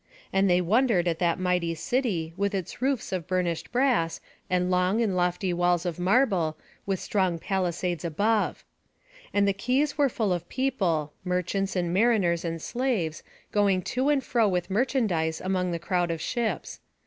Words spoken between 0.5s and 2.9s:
wondered at that mighty city, with its